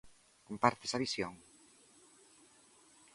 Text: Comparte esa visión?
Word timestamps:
Comparte 0.49 0.83
esa 0.85 1.01
visión? 1.05 1.33